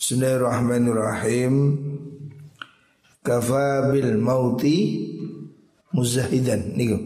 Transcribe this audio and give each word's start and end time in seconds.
Bismillahirrahmanirrahim. 0.00 1.76
Kafa 3.20 3.92
bil 3.92 4.16
mauti 4.16 4.96
muzahidan 5.92 6.72
niku. 6.72 6.96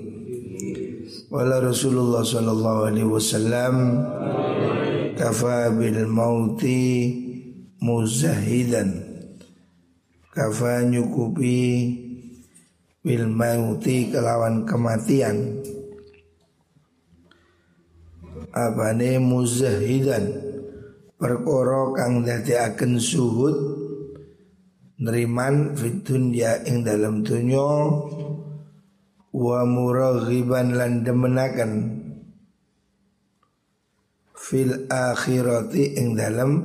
Wala 1.26 1.58
Rasulullah 1.58 2.22
sallallahu 2.22 2.86
alaihi 2.86 3.10
wasallam 3.10 3.74
kafa 5.18 5.74
bil 5.74 6.06
mauti 6.06 6.82
muzahidan. 7.82 9.02
Kafa 10.30 10.86
nyukupi 10.86 11.58
bil 13.02 13.26
mauti 13.26 14.14
kelawan 14.14 14.70
kematian. 14.70 15.66
Abane 18.54 19.18
muzahidan 19.18 20.43
perkara 21.24 21.88
kang 21.96 22.20
akan 22.20 22.92
suhud 23.00 23.56
neriman 25.00 25.72
fit 25.72 26.04
dunya 26.04 26.60
ing 26.68 26.84
dalam 26.84 27.24
dunya 27.24 27.64
wa 29.32 29.60
muraghiban 29.64 30.76
lan 30.76 31.00
demenaken 31.00 31.72
fil 34.36 34.84
akhirati 34.92 35.96
ing 35.96 36.12
dalam 36.12 36.60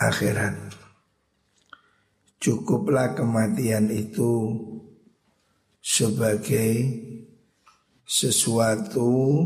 akhirat. 0.00 0.56
Cukuplah 2.40 3.12
kematian 3.12 3.92
itu 3.92 4.56
sebagai 5.84 6.72
sesuatu 8.08 9.44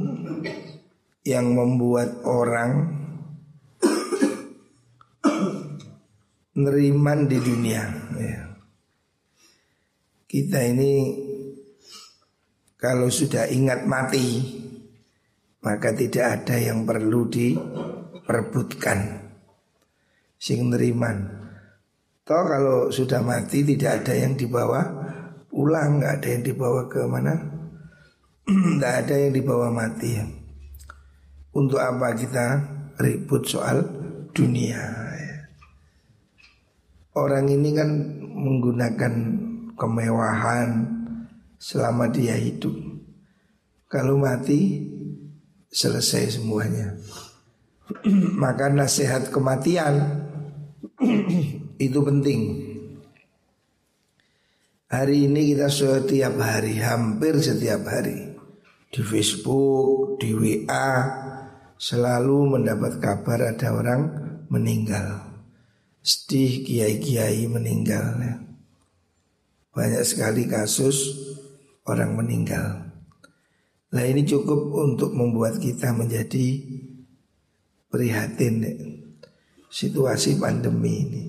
yang 1.27 1.51
membuat 1.51 2.23
orang 2.23 3.02
neriman 6.62 7.27
di 7.27 7.39
dunia 7.43 7.83
ya. 8.19 8.41
Kita 10.27 10.59
ini 10.64 10.92
kalau 12.81 13.12
sudah 13.12 13.47
ingat 13.53 13.84
mati 13.84 14.61
maka 15.62 15.95
tidak 15.95 16.42
ada 16.42 16.59
yang 16.59 16.83
perlu 16.83 17.31
diperbutkan 17.31 18.98
sing 20.42 20.75
neriman. 20.75 21.42
Toh 22.27 22.42
kalau 22.47 22.91
sudah 22.91 23.22
mati 23.22 23.62
tidak 23.62 24.03
ada 24.03 24.15
yang 24.15 24.34
dibawa 24.34 24.83
pulang, 25.47 26.03
nggak 26.03 26.22
ada 26.22 26.28
yang 26.34 26.42
dibawa 26.42 26.87
ke 26.91 27.03
mana, 27.06 27.34
nggak 28.78 28.94
ada 29.06 29.15
yang 29.15 29.33
dibawa 29.34 29.70
mati. 29.70 30.19
Untuk 31.53 31.78
apa 31.78 32.15
kita 32.17 32.47
ribut 32.98 33.47
soal 33.47 33.84
dunia? 34.34 35.02
Orang 37.13 37.53
ini 37.53 37.77
kan 37.77 37.91
menggunakan 38.33 39.15
kemewahan 39.77 40.69
selama 41.61 42.09
dia 42.09 42.35
hidup. 42.41 42.73
Kalau 43.93 44.17
mati 44.17 44.89
selesai 45.73 46.41
semuanya. 46.41 46.97
Maka 48.43 48.69
nasihat 48.69 49.33
kematian 49.33 50.25
itu 51.87 51.99
penting. 52.05 52.41
Hari 54.93 55.25
ini 55.25 55.57
kita 55.57 55.73
setiap 55.73 56.37
hari, 56.37 56.77
hampir 56.77 57.41
setiap 57.41 57.89
hari 57.89 58.37
di 58.93 59.01
Facebook, 59.01 60.21
di 60.21 60.37
WA 60.37 60.89
selalu 61.81 62.61
mendapat 62.61 63.01
kabar 63.01 63.57
ada 63.57 63.73
orang 63.73 64.03
meninggal. 64.53 65.31
Sedih 66.03 66.67
kiai-kiai 66.67 67.47
meninggal 67.47 68.19
ya. 68.19 68.34
Banyak 69.70 70.03
sekali 70.03 70.50
kasus 70.50 71.14
orang 71.86 72.19
meninggal 72.19 72.92
Nah 73.92 74.05
ini 74.09 74.25
cukup 74.25 74.72
untuk 74.82 75.12
membuat 75.12 75.62
kita 75.62 75.93
menjadi 75.93 76.60
prihatin 77.93 78.54
ya. 78.66 78.72
Situasi 79.72 80.37
pandemi 80.37 80.94
ini 81.06 81.22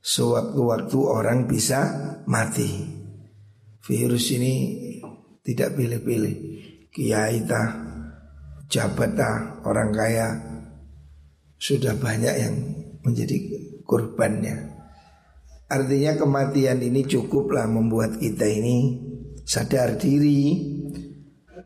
Sewaktu-waktu 0.00 0.98
orang 1.00 1.48
bisa 1.48 1.80
mati 2.28 2.68
Virus 3.84 4.32
ini 4.36 4.52
tidak 5.40 5.76
pilih-pilih 5.76 6.36
Kiai 6.90 7.46
tah, 7.48 7.68
jabat 8.68 9.16
tah, 9.16 9.64
orang 9.64 9.92
kaya 9.92 10.28
Sudah 11.56 11.96
banyak 11.96 12.34
yang 12.36 12.54
menjadi 13.00 13.36
kurbannya. 13.90 14.78
Artinya 15.66 16.14
kematian 16.14 16.78
ini 16.78 17.02
cukuplah 17.02 17.66
membuat 17.66 18.22
kita 18.22 18.46
ini 18.46 19.02
sadar 19.42 19.98
diri 19.98 20.54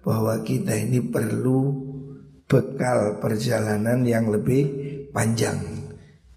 bahwa 0.01 0.41
kita 0.41 0.73
ini 0.73 1.05
perlu 1.05 1.61
bekal 2.49 3.21
perjalanan 3.21 4.05
yang 4.05 4.33
lebih 4.33 4.65
panjang 5.13 5.61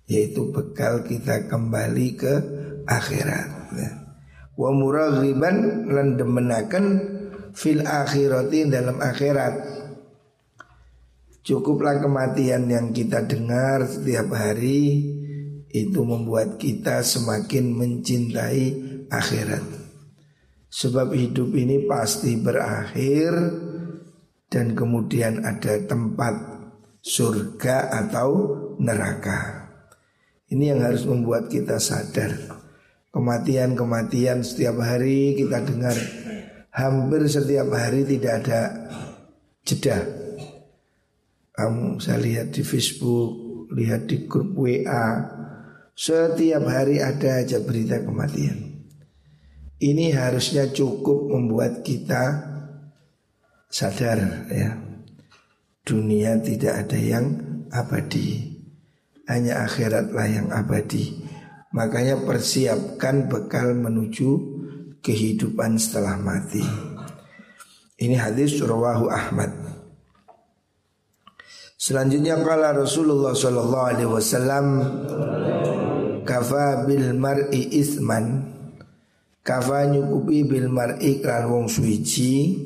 yaitu 0.07 0.51
bekal 0.51 1.03
kita 1.03 1.47
kembali 1.51 2.07
ke 2.15 2.33
akhirat. 2.87 3.47
Wa 4.55 4.71
muraghiban 4.71 5.87
lan 5.91 6.15
fil 7.51 7.83
akhirati 7.83 8.71
dalam 8.71 9.03
akhirat. 9.03 9.75
Cukuplah 11.43 11.99
kematian 11.99 12.67
yang 12.71 12.95
kita 12.95 13.23
dengar 13.23 13.87
setiap 13.87 14.31
hari 14.35 15.15
itu 15.85 16.01
membuat 16.01 16.57
kita 16.57 17.05
semakin 17.05 17.77
mencintai 17.77 18.65
akhirat. 19.13 19.63
Sebab 20.73 21.13
hidup 21.13 21.53
ini 21.53 21.85
pasti 21.85 22.39
berakhir 22.41 23.31
dan 24.49 24.73
kemudian 24.73 25.45
ada 25.45 25.77
tempat 25.85 26.35
surga 27.03 27.93
atau 28.07 28.29
neraka. 28.81 29.69
Ini 30.47 30.75
yang 30.75 30.81
harus 30.83 31.03
membuat 31.03 31.51
kita 31.51 31.77
sadar. 31.77 32.31
Kematian-kematian 33.11 34.43
setiap 34.43 34.79
hari 34.79 35.35
kita 35.35 35.63
dengar 35.63 35.97
hampir 36.71 37.25
setiap 37.25 37.67
hari 37.73 38.05
tidak 38.05 38.45
ada 38.45 38.61
jeda. 39.65 39.97
Kamu 41.57 41.97
saya 41.97 42.21
lihat 42.21 42.53
di 42.53 42.61
Facebook, 42.61 43.31
lihat 43.73 44.05
di 44.05 44.29
grup 44.29 44.53
WA, 44.53 45.25
setiap 45.97 46.61
hari 46.69 47.01
ada 47.01 47.41
aja 47.41 47.57
berita 47.57 47.97
kematian. 48.05 48.85
Ini 49.81 50.13
harusnya 50.13 50.69
cukup 50.69 51.33
membuat 51.33 51.81
kita 51.81 52.53
sadar 53.69 54.45
ya. 54.53 54.77
Dunia 55.81 56.37
tidak 56.37 56.85
ada 56.85 56.99
yang 57.01 57.25
abadi. 57.73 58.45
Hanya 59.25 59.65
akhiratlah 59.65 60.27
yang 60.29 60.47
abadi. 60.53 61.17
Makanya 61.73 62.21
persiapkan 62.21 63.25
bekal 63.25 63.73
menuju 63.73 64.29
kehidupan 65.01 65.81
setelah 65.81 66.19
mati. 66.21 66.63
Ini 67.97 68.15
hadis 68.21 68.61
rawahu 68.61 69.09
Ahmad. 69.09 69.49
Selanjutnya 71.77 72.41
kala 72.41 72.73
Rasulullah 72.73 73.37
sallallahu 73.37 73.87
alaihi 73.87 74.09
wasallam 74.09 74.65
kafa 76.27 76.83
bil 76.83 77.15
mar'i 77.15 77.79
isman. 77.79 78.51
Kafa 79.39 79.87
nyukupi 79.87 80.43
bil 80.43 80.67
mar'i 80.67 81.23
klan 81.23 81.47
wong 81.47 81.71
suci. 81.71 82.59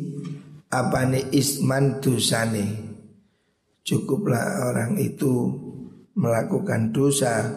Apane 0.74 1.30
isman 1.30 2.02
dosane? 2.02 2.66
Cukuplah 3.86 4.74
orang 4.74 4.98
itu 4.98 5.54
melakukan 6.18 6.90
dosa. 6.90 7.54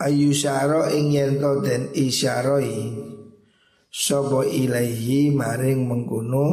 Ayu 0.00 0.32
syaro 0.32 0.88
ing 0.88 1.12
yento 1.12 1.60
den 1.60 1.92
isyaroi? 1.92 2.96
Sobo 3.90 4.46
ilaihi 4.46 5.34
maring 5.34 5.82
mengkuno 5.82 6.46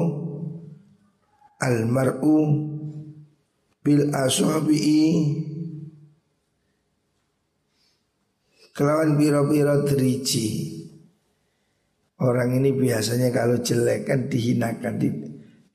almar'u 1.62 2.38
bil 3.85 4.09
asobi'i 4.09 5.06
Kelawan 8.77 9.18
biro-biro 9.18 9.81
driji. 9.89 10.77
Orang 12.21 12.62
ini 12.62 12.77
biasanya 12.77 13.33
kalau 13.33 13.57
jelek 13.57 14.06
kan 14.06 14.29
dihinakan 14.29 15.01
di, 15.01 15.09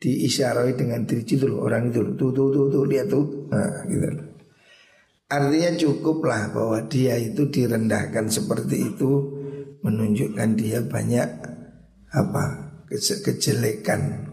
Diisyarai 0.03 0.75
dengan 0.75 1.07
driji 1.07 1.39
itu 1.39 1.47
Orang 1.51 1.91
itu 1.91 2.03
tuh 2.15 2.31
tuh 2.31 2.51
tuh, 2.55 2.71
tuh 2.71 2.83
lihat 2.87 3.11
tuh. 3.11 3.27
Nah, 3.51 3.83
gitu. 3.91 4.07
Artinya 5.27 5.71
cukuplah 5.79 6.55
bahwa 6.55 6.79
dia 6.87 7.19
itu 7.19 7.51
direndahkan 7.51 8.31
seperti 8.31 8.95
itu 8.95 9.11
Menunjukkan 9.83 10.55
dia 10.55 10.79
banyak 10.79 11.27
apa 12.15 12.45
kejelekan. 13.27 14.31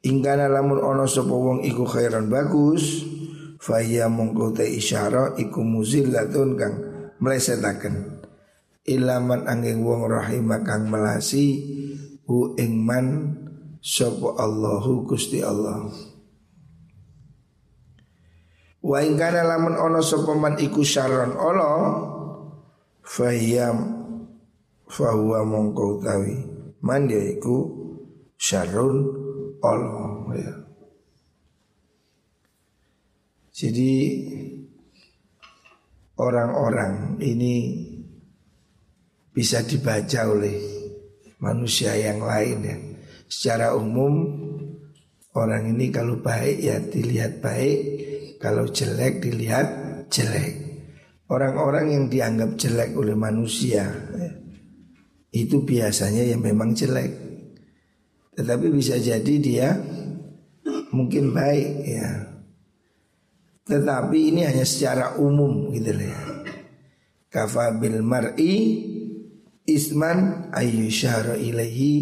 Ingkana 0.00 0.48
lamun 0.48 0.80
ono 0.80 1.04
sapa 1.04 1.28
wong 1.28 1.60
iku 1.60 1.84
khairan 1.84 2.32
bagus 2.32 3.04
Faya 3.60 4.08
mongko 4.08 4.56
isyara 4.64 5.36
iku 5.36 5.60
muzillatun 5.60 6.56
kang 6.56 6.74
mlesetaken. 7.20 8.24
Ilaman 8.86 9.50
angin 9.50 9.82
wong 9.82 10.06
rahimah 10.06 10.62
kang 10.62 10.86
melasi 10.86 11.66
hu 12.26 12.54
ing 12.54 12.86
man 12.86 13.06
sapa 13.82 14.38
Allahu 14.38 15.06
Gusti 15.06 15.42
Allah. 15.42 15.90
Wa 18.86 19.02
ing 19.02 19.18
kana 19.18 19.42
lamun 19.42 19.74
ana 19.74 19.98
sapa 19.98 20.38
man 20.38 20.54
iku 20.62 20.86
syaron 20.86 21.34
ala 21.34 21.70
fahiyam 23.02 23.78
fahuwa 24.86 25.42
mongko 25.42 25.98
utawi. 25.98 26.36
Man 26.86 27.10
ya 27.10 27.18
iku 27.18 27.66
syarun 28.38 28.96
Allah 29.58 30.30
ya. 30.38 30.54
Jadi 33.56 33.92
orang-orang 36.16 37.20
ini 37.20 37.84
bisa 39.36 39.60
dibaca 39.60 40.32
oleh 40.32 40.56
manusia 41.40 41.92
yang 41.96 42.24
lain 42.24 42.58
ya. 42.64 42.76
Secara 43.28 43.76
umum 43.76 44.14
orang 45.36 45.76
ini 45.76 45.92
kalau 45.92 46.24
baik 46.24 46.56
ya 46.62 46.80
dilihat 46.80 47.44
baik, 47.44 47.78
kalau 48.40 48.64
jelek 48.68 49.20
dilihat 49.20 49.68
jelek. 50.08 50.64
Orang-orang 51.26 51.90
yang 51.90 52.04
dianggap 52.06 52.54
jelek 52.54 52.94
oleh 52.94 53.18
manusia 53.18 53.82
ya, 53.90 54.30
itu 55.34 55.66
biasanya 55.66 56.22
yang 56.22 56.40
memang 56.40 56.70
jelek. 56.72 57.12
Tetapi 58.38 58.66
bisa 58.70 58.94
jadi 58.96 59.34
dia 59.42 59.74
mungkin 60.94 61.34
baik 61.34 61.70
ya. 61.82 62.35
Tetapi 63.66 64.30
ini 64.30 64.46
hanya 64.46 64.62
secara 64.62 65.18
umum 65.18 65.74
gitu 65.74 65.90
ya. 65.90 66.14
Kafa 67.26 67.74
bil 67.82 67.98
mar'i 67.98 68.54
isman 69.66 70.48
ayyushara 70.54 71.34
ilaihi 71.34 71.92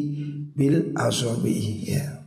bil 0.52 0.92
asobi 0.92 1.88
ya. 1.88 2.20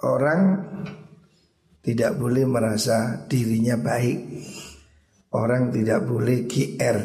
Orang 0.00 0.64
tidak 1.82 2.16
boleh 2.16 2.46
merasa 2.46 3.26
dirinya 3.26 3.76
baik. 3.76 4.18
Orang 5.34 5.74
tidak 5.74 6.06
boleh 6.06 6.46
GR, 6.46 6.98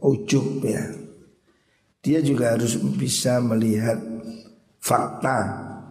ujub 0.00 0.64
ya. 0.64 0.84
Dia 2.00 2.24
juga 2.24 2.56
harus 2.56 2.80
bisa 2.96 3.38
melihat 3.44 4.00
fakta 4.80 5.38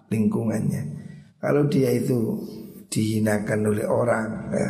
lingkungannya. 0.10 0.99
Kalau 1.40 1.72
dia 1.72 1.96
itu 1.96 2.44
dihinakan 2.92 3.72
oleh 3.72 3.88
orang 3.88 4.28
ya, 4.52 4.70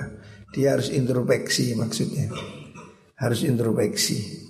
dia 0.53 0.67
harus 0.77 0.93
introspeksi 0.93 1.73
maksudnya 1.73 2.29
harus 3.19 3.43
introspeksi 3.43 4.47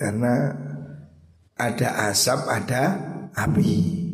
karena 0.00 0.52
ada 1.56 2.12
asap, 2.12 2.40
ada 2.48 2.82
api. 3.32 4.04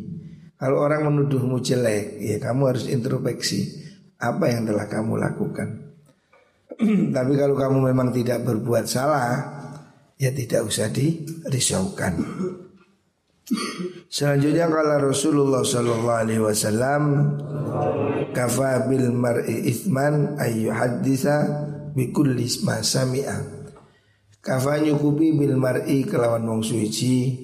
Kalau 0.55 0.79
orang 0.79 1.11
menuduhmu 1.11 1.59
jelek, 1.59 2.23
ya 2.23 2.39
kamu 2.39 2.71
harus 2.71 2.87
introspeksi 2.87 3.83
apa 4.15 4.47
yang 4.47 4.63
telah 4.63 4.87
kamu 4.87 5.19
lakukan. 5.19 5.91
Tapi 7.15 7.33
kalau 7.35 7.55
kamu 7.59 7.91
memang 7.91 8.15
tidak 8.15 8.47
berbuat 8.47 8.87
salah, 8.87 9.43
ya 10.15 10.31
tidak 10.31 10.63
usah 10.63 10.87
dirisaukan. 10.87 12.13
Selanjutnya 14.13 14.69
kalau 14.69 15.09
Rasulullah 15.09 15.65
Shallallahu 15.65 16.21
Alaihi 16.21 16.45
Wasallam 16.45 17.33
kafa 18.29 18.85
bil 18.85 19.09
mar'i 19.09 19.73
ithman 19.73 20.37
ayu 20.37 20.69
hadisa 20.69 21.41
bikul 21.97 22.37
lisma 22.37 22.85
sami'a. 22.85 23.41
Kafa 24.37 24.85
nyukupi 24.85 25.33
bil 25.33 25.57
mar'i 25.57 26.05
kelawan 26.05 26.45
wong 26.45 26.61
suci. 26.61 27.41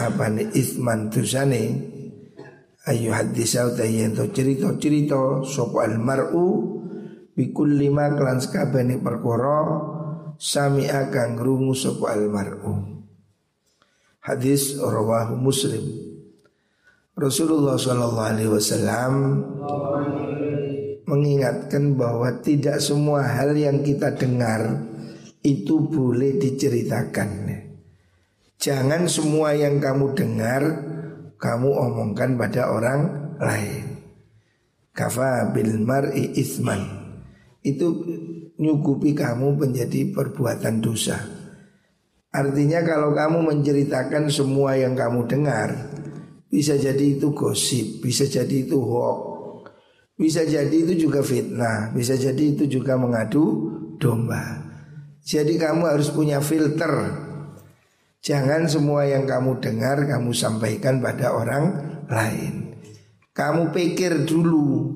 Apa 0.00 0.32
nih? 0.32 0.48
Ithman 0.56 1.12
tusane 1.12 1.92
ayu 2.88 3.12
hadisa 3.12 3.68
utahi 3.68 4.00
ento 4.00 4.24
cerita 4.32 4.72
cerita 4.80 5.44
sopo 5.44 5.84
al 5.84 6.00
mar'u 6.00 6.72
bikul 7.36 7.68
lima 7.68 8.16
kelan 8.16 8.40
perkara 8.96 9.60
sami'a 10.40 11.12
kang 11.12 11.36
rungu 11.36 11.76
sopo 11.76 12.08
al 12.08 12.32
mar'u 12.32 12.93
hadis 14.24 14.80
rawahu 14.80 15.36
muslim 15.36 15.84
Rasulullah 17.14 17.78
Shallallahu 17.78 18.26
Alaihi 18.26 18.50
Wasallam 18.50 19.14
mengingatkan 21.06 21.94
bahwa 21.94 22.42
tidak 22.42 22.82
semua 22.82 23.22
hal 23.22 23.54
yang 23.54 23.86
kita 23.86 24.18
dengar 24.18 24.82
itu 25.44 25.78
boleh 25.78 26.40
diceritakan. 26.40 27.54
Jangan 28.58 29.06
semua 29.06 29.52
yang 29.54 29.78
kamu 29.78 30.16
dengar 30.16 30.62
kamu 31.36 31.70
omongkan 31.70 32.40
pada 32.40 32.72
orang 32.72 33.00
lain. 33.36 34.00
Kafa 34.90 35.52
bil 35.52 35.84
mar'i. 35.84 36.32
Itu 37.62 37.86
nyukupi 38.56 39.12
kamu 39.12 39.54
menjadi 39.54 40.10
perbuatan 40.10 40.80
dosa. 40.80 41.43
Artinya 42.34 42.82
kalau 42.82 43.14
kamu 43.14 43.46
menceritakan 43.46 44.26
semua 44.26 44.74
yang 44.74 44.98
kamu 44.98 45.30
dengar 45.30 45.70
bisa 46.50 46.74
jadi 46.74 47.14
itu 47.14 47.30
gosip, 47.30 48.02
bisa 48.02 48.26
jadi 48.26 48.66
itu 48.66 48.74
hoax, 48.74 49.70
bisa 50.18 50.42
jadi 50.42 50.74
itu 50.74 51.06
juga 51.06 51.22
fitnah, 51.22 51.94
bisa 51.94 52.18
jadi 52.18 52.58
itu 52.58 52.66
juga 52.66 52.98
mengadu 52.98 53.70
domba. 54.02 54.66
Jadi 55.22 55.54
kamu 55.54 55.86
harus 55.86 56.10
punya 56.10 56.42
filter. 56.42 57.22
Jangan 58.18 58.66
semua 58.66 59.06
yang 59.06 59.30
kamu 59.30 59.62
dengar 59.62 60.02
kamu 60.02 60.34
sampaikan 60.34 60.98
pada 60.98 61.38
orang 61.38 61.64
lain. 62.10 62.74
Kamu 63.30 63.70
pikir 63.70 64.26
dulu 64.26 64.90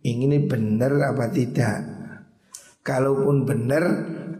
ini 0.00 0.48
benar 0.48 0.96
apa 1.12 1.28
tidak. 1.28 1.76
Kalaupun 2.80 3.44
benar 3.44 3.84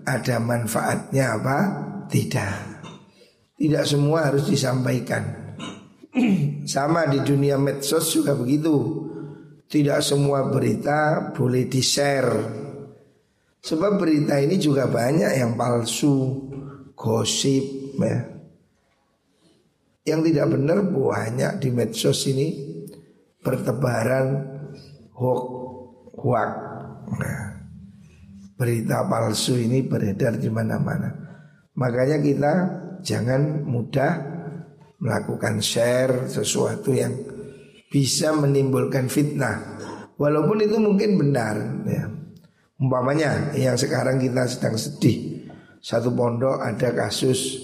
ada 0.08 0.40
manfaatnya 0.40 1.36
apa 1.36 1.58
tidak. 2.10 2.82
Tidak 3.54 3.84
semua 3.86 4.28
harus 4.28 4.50
disampaikan. 4.50 5.54
Sama 6.66 7.06
di 7.06 7.22
dunia 7.22 7.54
medsos 7.56 8.10
juga 8.10 8.34
begitu. 8.34 9.06
Tidak 9.70 10.02
semua 10.02 10.50
berita 10.50 11.30
boleh 11.30 11.70
di-share 11.70 12.58
Sebab 13.62 14.02
berita 14.02 14.34
ini 14.42 14.58
juga 14.58 14.90
banyak 14.90 15.30
yang 15.30 15.54
palsu 15.54 16.42
Gosip 16.98 17.94
ya 18.02 18.18
Yang 20.10 20.20
tidak 20.34 20.58
benar 20.58 20.82
banyak 20.90 21.62
di 21.62 21.70
medsos 21.70 22.26
ini 22.26 22.48
Bertebaran 23.38 24.26
hoax 25.14 25.42
hoax 26.18 26.50
nah, 27.14 27.62
Berita 28.58 29.06
palsu 29.06 29.54
ini 29.54 29.86
beredar 29.86 30.34
di 30.34 30.50
mana-mana 30.50 31.29
Makanya 31.78 32.18
kita 32.18 32.52
jangan 33.04 33.66
mudah 33.66 34.12
melakukan 35.00 35.58
share 35.64 36.28
sesuatu 36.28 36.92
yang 36.92 37.12
bisa 37.90 38.34
menimbulkan 38.36 39.10
fitnah. 39.10 39.80
Walaupun 40.20 40.60
itu 40.60 40.76
mungkin 40.76 41.16
benar 41.16 41.56
ya. 41.88 42.04
Umpamanya 42.80 43.52
yang 43.52 43.76
sekarang 43.76 44.16
kita 44.16 44.48
sedang 44.48 44.76
sedih. 44.76 45.40
Satu 45.80 46.12
pondok 46.12 46.60
ada 46.60 46.92
kasus 46.92 47.56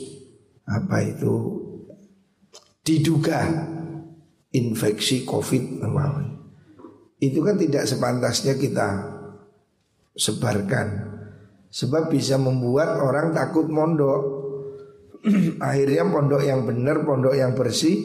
Apa 0.64 1.04
itu 1.04 1.60
Diduga 2.80 3.44
Infeksi 4.56 5.28
covid 5.28 5.84
Itu 7.20 7.44
kan 7.44 7.60
tidak 7.60 7.84
sepantasnya 7.84 8.56
kita 8.56 8.88
Sebarkan 10.16 11.05
Sebab 11.76 12.08
bisa 12.08 12.40
membuat 12.40 12.96
orang 13.04 13.36
takut 13.36 13.68
mondok 13.68 14.22
Akhirnya 15.68 16.08
pondok 16.08 16.40
yang 16.40 16.64
benar 16.64 17.04
Pondok 17.04 17.36
yang 17.36 17.52
bersih 17.52 18.00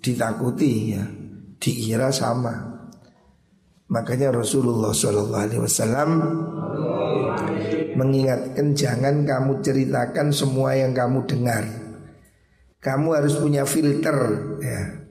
Ditakuti 0.00 0.96
ya 0.96 1.04
dikira 1.62 2.10
sama. 2.10 2.74
Makanya 3.86 4.34
Rasulullah 4.34 4.90
SAW 4.90 6.10
mengingatkan 7.94 8.74
jangan 8.74 9.22
kamu 9.22 9.62
ceritakan 9.62 10.34
semua 10.34 10.74
yang 10.74 10.90
kamu 10.90 11.22
dengar. 11.28 11.64
Kamu 12.82 13.14
harus 13.14 13.38
punya 13.38 13.62
filter 13.62 14.16
ya. 14.58 15.06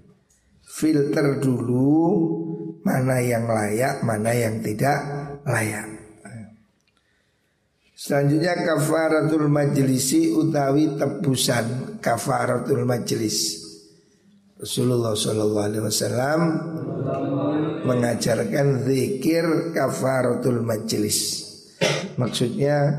Filter 0.65 1.39
dulu 1.39 1.95
mana 2.83 3.21
yang 3.23 3.47
layak, 3.47 4.03
mana 4.03 4.33
yang 4.33 4.59
tidak 4.59 4.99
layak. 5.45 6.00
Selanjutnya 8.01 8.65
kafaratul 8.65 9.45
majlisi 9.45 10.33
utawi 10.33 10.97
tebusan 10.97 12.01
kafaratul 12.01 12.81
majlis. 12.81 13.61
Rasulullah 14.57 15.13
Shallallahu 15.13 15.67
Alaihi 15.69 15.85
Wasallam 15.85 16.41
mengajarkan 17.85 18.89
zikir 18.89 19.45
kafaratul 19.77 20.65
majlis. 20.65 21.45
Maksudnya 22.17 22.89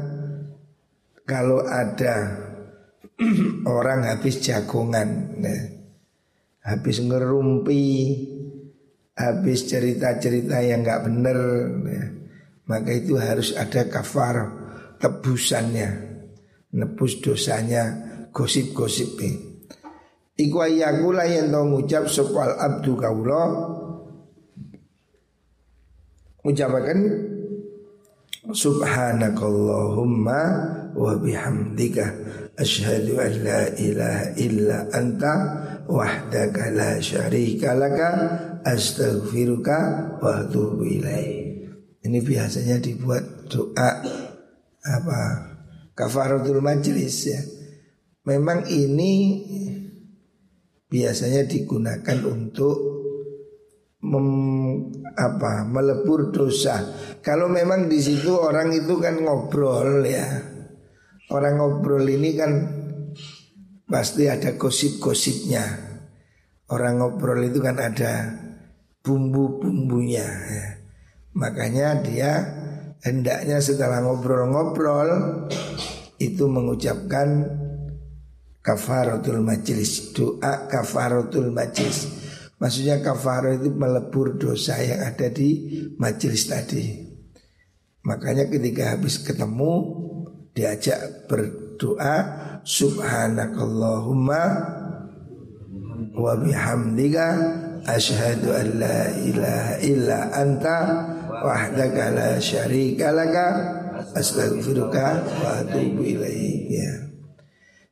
kalau 1.27 1.67
ada 1.67 2.39
orang 3.75 4.07
habis 4.07 4.39
jagongan, 4.39 5.35
ya, 5.43 5.83
habis 6.63 7.03
ngerumpi, 7.03 7.91
habis 9.19 9.67
cerita-cerita 9.67 10.63
yang 10.63 10.87
nggak 10.87 11.03
benar, 11.11 11.39
ya, 11.91 12.05
maka 12.71 12.91
itu 12.95 13.19
harus 13.19 13.51
ada 13.59 13.91
kafar 13.91 14.62
tebusannya, 15.03 15.91
nebus 16.79 17.19
dosanya, 17.19 17.85
gosip-gosip. 18.31 19.19
Iku 20.39 20.57
ayakula 20.65 21.29
yang 21.29 21.53
tau 21.53 21.69
ngucap 21.69 22.09
sopal 22.09 22.57
abdu 22.57 22.97
kaulo 22.97 23.45
Ucapakan 26.43 26.99
Subhanakallahumma 28.51 30.41
wa 30.99 31.15
bihamdika 31.15 32.11
Ashhadu 32.59 33.23
an 33.23 33.33
la 33.47 33.71
ilaha 33.79 34.35
illa 34.35 34.91
anta 34.91 35.35
wahdaka 35.87 36.75
la 36.75 36.99
syarika 36.99 37.79
laka 37.79 38.11
astaghfiruka 38.67 39.79
wa 40.19 40.43
atubu. 40.43 40.85
Ini 42.03 42.19
biasanya 42.21 42.83
dibuat 42.83 43.47
doa 43.49 44.03
apa 44.83 45.19
kafaratul 45.95 46.59
majlis 46.59 47.17
ya. 47.31 47.41
Memang 48.23 48.71
ini 48.71 49.12
biasanya 50.87 51.49
digunakan 51.49 52.19
untuk 52.29 52.77
mem, 54.03 54.29
apa 55.15 55.67
melebur 55.67 56.31
dosa. 56.31 56.83
Kalau 57.23 57.51
memang 57.51 57.87
di 57.87 57.99
situ 57.99 58.35
orang 58.35 58.71
itu 58.75 58.99
kan 58.99 59.19
ngobrol 59.19 60.07
ya. 60.07 60.27
Orang 61.33 61.59
ngobrol 61.59 62.05
ini 62.05 62.31
kan 62.37 62.53
pasti 63.89 64.29
ada 64.29 64.55
gosip-gosipnya. 64.59 65.65
Orang 66.69 67.01
ngobrol 67.01 67.41
itu 67.43 67.59
kan 67.59 67.81
ada 67.81 68.37
bumbu-bumbunya. 69.03 70.29
Ya. 70.29 70.67
Makanya 71.33 72.05
dia 72.05 72.33
hendaknya 73.03 73.59
setelah 73.59 74.01
ngobrol-ngobrol 74.03 75.11
itu 76.23 76.47
mengucapkan 76.47 77.51
kafaratul 78.63 79.43
majlis, 79.43 80.15
doa 80.15 80.71
kafaratul 80.71 81.51
majlis. 81.51 82.23
Maksudnya 82.63 83.03
kafarah 83.03 83.59
itu 83.59 83.75
melebur 83.75 84.39
dosa 84.39 84.79
yang 84.79 85.03
ada 85.03 85.27
di 85.35 85.83
majelis 85.99 86.47
tadi. 86.47 86.95
Makanya 88.07 88.47
ketika 88.47 88.95
habis 88.95 89.19
ketemu 89.19 89.99
diajak 90.55 91.27
berdoa 91.27 92.17
subhanakallahumma 92.63 94.43
wa 96.15 96.33
bihamdika 96.39 97.27
asyhadu 97.83 98.55
an 98.55 98.67
la 98.79 99.11
ilaha 99.11 99.75
illa 99.83 100.19
anta 100.31 100.79
wahdaka 101.43 102.15
la 102.15 102.29
syarika 102.39 103.11
laka 103.11 103.47
astaghfiruka 104.15 105.27
wa 105.43 105.51
atubu 105.61 106.03
ilaik 106.07 106.71
ya. 106.71 106.93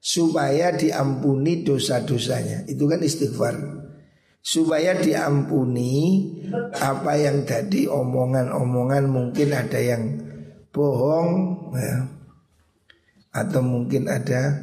Supaya 0.01 0.73
diampuni 0.73 1.61
dosa-dosanya. 1.61 2.65
Itu 2.65 2.89
kan 2.89 3.05
istighfar 3.05 3.81
supaya 4.41 4.97
diampuni 4.97 6.25
apa 6.81 7.13
yang 7.21 7.45
tadi 7.45 7.85
omongan-omongan 7.85 9.05
mungkin 9.05 9.53
ada 9.53 9.77
yang 9.77 10.17
bohong 10.73 11.31
ya. 11.77 12.09
atau 13.31 13.63
mungkin 13.63 14.11
ada 14.11 14.59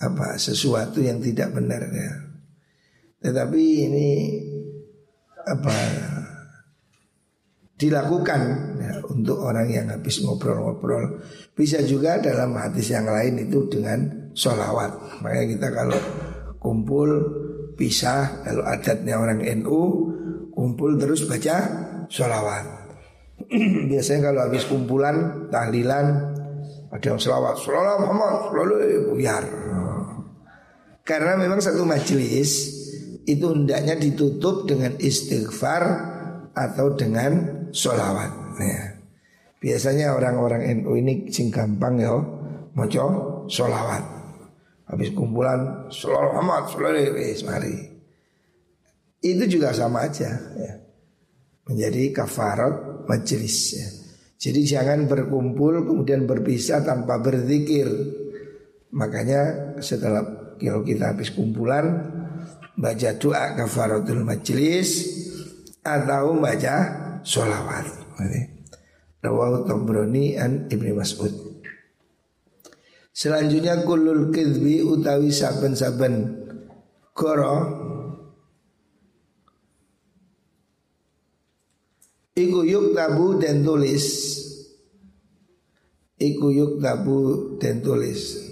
apa 0.00 0.38
sesuatu 0.38 1.02
yang 1.02 1.18
tidak 1.18 1.50
benar 1.56 1.82
ya. 1.90 2.12
Tetapi 3.20 3.62
ini 3.90 4.08
apa 5.44 5.76
dilakukan 7.80 8.40
ya, 8.76 8.92
untuk 9.08 9.40
orang 9.40 9.66
yang 9.72 9.88
habis 9.88 10.20
ngobrol-ngobrol. 10.20 11.24
Bisa 11.56 11.80
juga 11.80 12.20
dalam 12.20 12.52
hadis 12.52 12.92
yang 12.92 13.08
lain 13.08 13.48
itu 13.48 13.64
dengan 13.72 14.30
sholawat. 14.36 15.24
Makanya 15.24 15.46
kita 15.56 15.68
kalau 15.72 16.00
kumpul 16.60 17.10
pisah 17.80 18.44
kalau 18.44 18.68
adatnya 18.68 19.16
orang 19.16 19.40
NU 19.64 19.80
kumpul 20.52 21.00
terus 21.00 21.24
baca 21.24 21.56
sholawat. 22.12 22.64
Biasanya 23.90 24.20
kalau 24.28 24.40
habis 24.44 24.68
kumpulan 24.68 25.48
tahlilan 25.48 26.36
ada 26.92 27.06
yang 27.06 27.16
sholawat, 27.16 27.56
sholawat 27.64 27.98
Muhammad, 28.04 28.32
selalu 28.52 28.74
buyar. 29.14 29.44
Karena 31.00 31.34
memang 31.40 31.58
satu 31.64 31.82
majelis 31.88 32.76
itu 33.24 33.46
hendaknya 33.50 33.96
ditutup 33.96 34.68
dengan 34.68 34.94
istighfar 35.00 35.82
atau 36.54 36.92
dengan 36.98 37.59
sholawat. 37.72 38.32
Ya. 38.60 38.82
Biasanya 39.60 40.16
orang-orang 40.16 40.80
NU 40.80 40.96
ini 40.96 41.28
sing 41.28 41.52
gampang 41.52 42.00
ya, 42.00 42.16
moco 42.74 43.06
sholawat. 43.50 44.04
Habis 44.90 45.14
kumpulan 45.14 45.86
wis 45.90 47.46
mari. 47.46 47.76
Itu 49.20 49.44
juga 49.46 49.70
sama 49.70 50.08
aja 50.08 50.32
ya. 50.58 50.72
Menjadi 51.68 52.10
kafarat 52.10 53.06
majelis 53.06 53.78
ya. 53.78 53.88
Jadi 54.40 54.64
jangan 54.64 55.04
berkumpul 55.04 55.84
kemudian 55.84 56.24
berpisah 56.24 56.80
tanpa 56.80 57.20
berzikir. 57.20 57.86
Makanya 58.90 59.76
setelah 59.78 60.56
kalau 60.58 60.82
kita 60.82 61.12
habis 61.14 61.30
kumpulan 61.36 62.08
baca 62.74 63.10
doa 63.20 63.54
kafaratul 63.54 64.24
majelis 64.24 65.04
atau 65.84 66.34
baca 66.40 66.76
sholawat. 67.24 67.86
Rawahu 69.20 69.68
Tabrani 69.68 70.40
an 70.40 70.68
Ibnu 70.72 70.96
Mas'ud. 70.96 71.32
Selanjutnya 73.12 73.84
kulul 73.84 74.32
kidbi 74.32 74.80
utawi 74.80 75.28
saben-saben. 75.28 76.40
Goro 77.12 77.56
Iku 82.40 82.64
yuk 82.64 82.96
tabu 82.96 83.36
dan 83.36 83.60
tulis. 83.60 84.06
Iku 86.16 86.48
yuk 86.48 86.80
tabu 86.80 87.18
dan 87.60 87.84
tulis. 87.84 88.48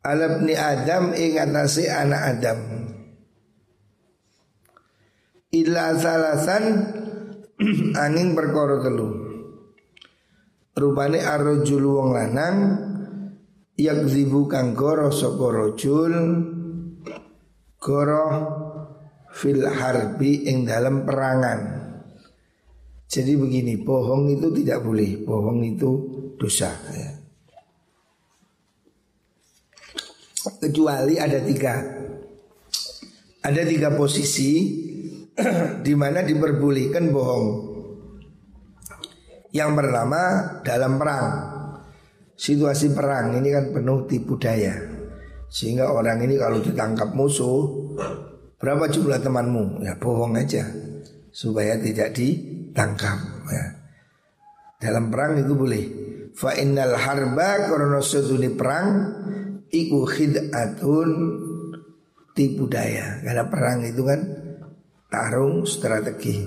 Alabni 0.00 0.56
Adam 0.56 1.12
ingatasi 1.12 1.92
anak 1.92 2.22
Adam 2.38 2.58
Illa 5.48 5.96
salasan 5.96 6.64
angin 8.04 8.36
perkara 8.36 8.84
telu 8.84 9.28
Rupane 10.78 11.18
arrojul 11.24 11.82
wong 11.88 12.10
lanang 12.14 12.56
zibu 14.06 14.46
kang 14.46 14.74
goro 14.74 15.10
sapa 15.10 15.46
rajul 15.50 16.14
goro 17.78 18.26
fil 19.34 19.62
harbi 19.66 20.50
ing 20.50 20.66
dalam 20.66 21.06
perangan. 21.06 21.60
Jadi 23.08 23.32
begini, 23.40 23.80
bohong 23.80 24.28
itu 24.28 24.52
tidak 24.52 24.84
boleh, 24.84 25.16
bohong 25.24 25.64
itu 25.64 25.90
dosa. 26.36 26.68
Ya. 26.92 27.10
Kecuali 30.60 31.16
ada 31.16 31.40
tiga, 31.40 31.74
ada 33.40 33.62
tiga 33.64 33.96
posisi 33.96 34.84
di 35.86 35.94
mana 35.94 36.26
diperbolehkan 36.26 37.14
bohong. 37.14 37.46
Yang 39.48 39.70
pertama 39.80 40.20
dalam 40.60 41.00
perang 41.00 41.26
Situasi 42.38 42.92
perang 42.92 43.34
ini 43.34 43.48
kan 43.48 43.72
penuh 43.72 44.04
tipu 44.04 44.36
daya 44.36 44.76
Sehingga 45.48 45.88
orang 45.88 46.20
ini 46.22 46.36
kalau 46.36 46.60
ditangkap 46.60 47.16
musuh 47.16 47.64
Berapa 48.60 48.92
jumlah 48.92 49.18
temanmu? 49.24 49.82
Ya 49.82 49.96
bohong 49.96 50.36
aja 50.36 50.68
Supaya 51.32 51.80
tidak 51.80 52.12
ditangkap 52.12 53.18
ya. 53.48 53.64
Dalam 54.78 55.08
perang 55.08 55.40
itu 55.40 55.52
boleh 55.56 55.84
Fa 56.36 56.52
innal 56.54 56.94
harba 56.94 57.72
karena 57.72 57.98
perang 58.52 58.86
Iku 59.72 60.04
khid'atun 60.04 61.10
tipu 62.36 62.68
daya 62.68 63.24
Karena 63.24 63.48
perang 63.48 63.80
itu 63.82 64.04
kan 64.04 64.20
tarung 65.08 65.64
strategi. 65.64 66.44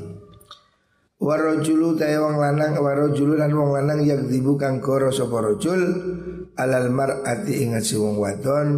Warojulu 1.22 2.01
tae 2.01 2.18
wong 2.18 2.41
lanang 2.41 2.82
warojulu 2.82 3.38
lan 3.38 3.53
wong 3.53 3.77
lanang 3.77 4.01
yang 4.01 4.25
dibu 4.25 4.58
kang 4.58 4.82
koro 4.82 5.13
sapa 5.13 5.38
rajul 5.38 5.82
alal 6.58 6.89
mar'ati 6.89 7.62
ingat 7.62 7.86
si 7.86 7.98
wong 7.98 8.18
wadon. 8.18 8.70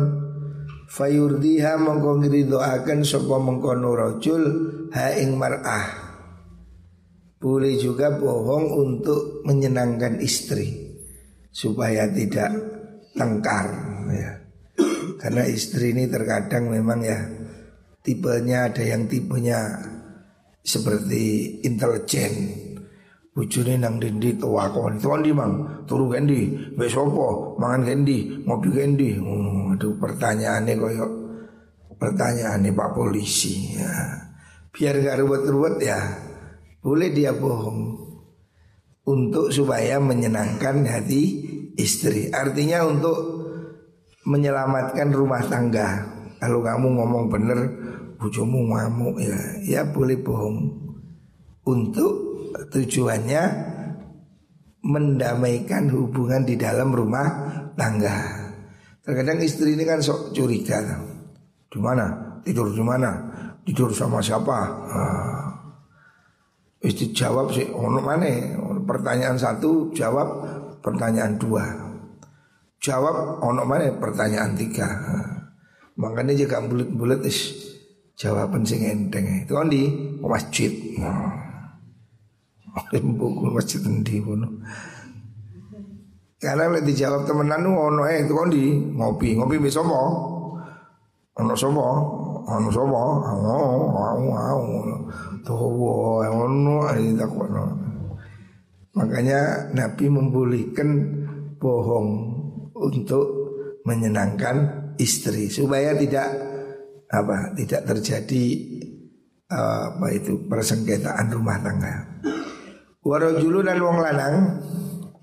Fayurdiha 0.91 1.79
mongko 1.79 2.19
ngridoaken 2.19 3.07
sapa 3.07 3.39
mengkono 3.39 3.95
rajul 3.95 4.43
ha 4.91 5.15
ing 5.15 5.39
mar'ah. 5.39 5.87
Boleh 7.39 7.75
juga 7.79 8.11
bohong 8.11 8.71
untuk 8.75 9.43
menyenangkan 9.47 10.19
istri 10.19 10.95
supaya 11.51 12.07
tidak 12.11 12.51
tengkar 13.15 13.67
ya. 14.11 14.31
Karena 15.19 15.47
istri 15.47 15.95
ini 15.95 16.11
terkadang 16.11 16.71
memang 16.71 16.99
ya 17.03 17.42
tipenya 18.03 18.69
ada 18.69 18.83
yang 18.83 19.07
tipenya 19.07 19.79
seperti 20.61 21.57
intelijen. 21.63 22.61
Bujune 23.33 23.81
nang 23.81 23.97
dindi 23.97 24.37
tuwakon. 24.37 25.01
Tuwakon 25.01 25.25
di 25.25 25.33
mang, 25.33 25.53
turu 25.89 26.05
kendi, 26.13 26.53
wis 26.77 26.93
apa, 26.93 27.57
mangan 27.57 27.81
kendi, 27.81 28.45
ngopi 28.45 28.69
kendi. 28.69 29.17
Oh, 29.17 29.73
aduh 29.73 29.97
pertanyaannya 29.97 30.73
koyo 30.77 31.05
pertanyaannya 31.97 32.69
Pak 32.77 32.89
polisi 32.93 33.73
ya. 33.73 33.89
Biar 34.69 35.01
gak 35.01 35.17
ruwet-ruwet 35.25 35.81
ya. 35.81 35.97
Boleh 36.83 37.09
dia 37.09 37.33
bohong 37.33 37.95
untuk 39.07 39.49
supaya 39.49 39.97
menyenangkan 39.97 40.85
hati 40.85 41.23
istri. 41.79 42.29
Artinya 42.29 42.85
untuk 42.85 43.17
menyelamatkan 44.29 45.09
rumah 45.09 45.41
tangga. 45.47 46.12
Kalau 46.43 46.59
kamu 46.59 46.87
ngomong 46.99 47.31
bener, 47.31 47.59
bujumu 48.19 48.67
ngamuk 48.67 49.15
ya, 49.15 49.39
ya 49.63 49.81
boleh 49.87 50.19
bohong. 50.19 50.75
Untuk 51.63 52.11
tujuannya 52.67 53.43
mendamaikan 54.83 55.87
hubungan 55.87 56.43
di 56.43 56.59
dalam 56.59 56.91
rumah 56.91 57.27
tangga. 57.79 58.43
Terkadang 59.07 59.39
istri 59.39 59.79
ini 59.79 59.87
kan 59.87 60.03
sok 60.03 60.35
curiga. 60.35 60.83
Di 61.71 61.79
mana? 61.79 62.11
Tidur 62.43 62.75
di 62.75 62.83
mana? 62.83 63.11
Tidur 63.63 63.95
sama 63.95 64.19
siapa? 64.19 64.59
Nah, 64.67 65.47
istri 66.83 67.15
jawab 67.15 67.55
sih 67.55 67.71
ono 67.71 68.03
mana? 68.03 68.27
Pertanyaan 68.83 69.39
satu 69.39 69.95
jawab 69.95 70.27
pertanyaan 70.83 71.39
dua. 71.39 71.63
Jawab 72.83 73.39
ono 73.39 73.63
mana? 73.63 73.95
Pertanyaan 73.95 74.59
tiga. 74.59 74.87
Makanya 75.93 76.33
juga 76.33 76.63
bulat-bulat 76.65 77.21
is 77.25 77.69
jawaban 78.17 78.65
sing 78.65 78.81
enteng. 78.85 79.45
Itu 79.45 79.57
kan 79.57 79.69
di 79.69 79.89
masjid. 80.21 80.71
Buku 82.93 83.45
masjid 83.53 83.81
endi 83.85 84.17
ngono. 84.17 84.49
Karena 86.41 86.75
lek 86.75 86.83
dijawab 86.83 87.23
temenan 87.23 87.63
ono 87.63 88.03
eh 88.03 88.25
itu 88.25 88.33
kan 88.35 88.51
di 88.51 88.75
ngopi, 88.75 89.39
ngopi 89.39 89.63
bisa 89.63 89.79
sapa? 89.79 90.01
Ono 91.39 91.53
sapa? 91.55 91.85
Ono 92.43 92.69
sapa? 92.73 93.01
Oh, 93.31 93.95
au 93.95 94.23
au. 94.35 94.63
Tuh, 95.45 96.27
ono 96.27 96.83
ai 96.89 97.15
takono. 97.15 97.63
Makanya 98.93 99.71
Nabi 99.71 100.05
membolehkan 100.11 100.89
bohong 101.63 102.09
untuk 102.75 103.23
menyenangkan 103.87 104.82
istri 104.97 105.49
supaya 105.49 105.93
tidak 105.97 106.27
apa 107.13 107.53
tidak 107.53 107.81
terjadi 107.85 108.45
uh, 109.53 109.93
apa 109.93 110.07
itu 110.13 110.49
persengketaan 110.49 111.29
rumah 111.29 111.57
tangga. 111.61 111.95
Warojulu 113.03 113.59
dan 113.67 113.77
wong 113.83 113.99
lanang 113.99 114.35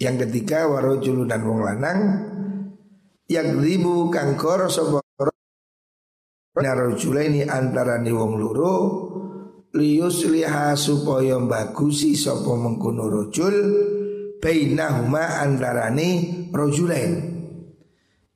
yang 0.01 0.17
ketiga 0.21 0.69
warojulu 0.69 1.25
dan 1.25 1.41
wong 1.45 1.61
lanang 1.65 1.99
yang 3.31 3.57
ribu 3.57 4.13
kangkor 4.13 4.69
sobor 4.69 5.01
narojula 6.61 7.25
ini 7.25 7.47
antara 7.49 7.97
ni 8.03 8.13
wong 8.13 8.37
luru 8.37 8.77
lius 9.73 10.27
liha 10.27 10.75
supaya 10.75 11.39
bagusi 11.39 12.19
sopo 12.19 12.59
mengkuno 12.59 13.07
rojul 13.07 13.57
bainahuma 14.43 15.41
antarani 15.41 16.11
rojulain 16.51 17.40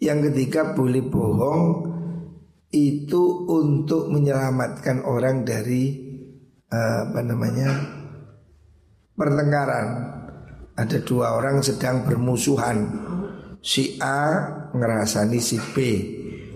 yang 0.05 0.21
ketiga 0.21 0.77
boleh 0.77 1.01
bohong 1.01 1.63
itu 2.75 3.23
untuk 3.49 4.11
menyelamatkan 4.11 5.07
orang 5.07 5.47
dari 5.47 5.95
uh, 6.69 7.09
apa 7.09 7.21
namanya 7.23 7.71
pertengkaran. 9.15 9.87
Ada 10.75 11.07
dua 11.07 11.39
orang 11.39 11.63
sedang 11.63 12.03
bermusuhan. 12.03 12.91
Si 13.63 13.95
A 14.03 14.45
ngerasani 14.75 15.39
si 15.39 15.57
B, 15.73 15.77